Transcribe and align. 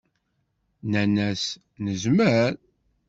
Nnan-as: 0.83 1.43
Nezmer. 1.83 2.53